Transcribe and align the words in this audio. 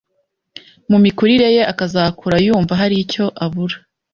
mu 0.89 0.97
mikurire 1.03 1.47
ye, 1.55 1.63
akazakura 1.71 2.35
yumva 2.45 2.73
haricyo 2.79 3.23
abura 3.43 3.77